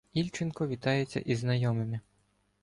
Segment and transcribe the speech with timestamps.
[0.13, 1.99] Ільченко вітається зі знайомими.